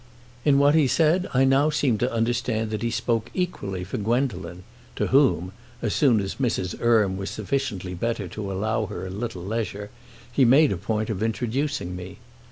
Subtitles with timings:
[0.43, 4.63] In what he said I now seemed to understand that he spoke equally for Gwendolen,
[4.95, 6.81] to whom, as soon as Mrs.
[6.81, 9.91] Erme was sufficiently better to allow her a little leisure,
[10.31, 12.17] he made a point of introducing me.